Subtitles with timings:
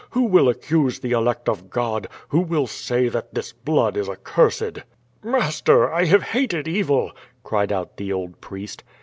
[0.09, 2.07] Who will accuse the elect o£ God?
[2.29, 4.79] Who will say that this blood is accursed?''
[5.23, 7.11] "Master, 1 have liated evil!''
[7.43, 8.83] cried out the old priest.